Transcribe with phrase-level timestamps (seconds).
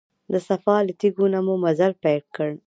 [0.31, 2.49] د صفا له تیږو نه مو مزل پیل کړ.